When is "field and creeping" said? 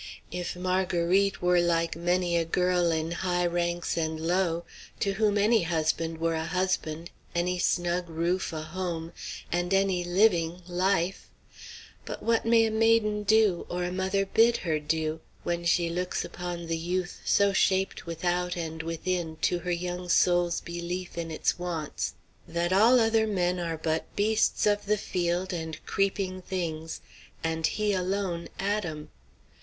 24.97-26.41